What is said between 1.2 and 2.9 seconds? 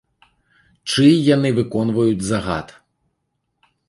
яны выконваюць загад?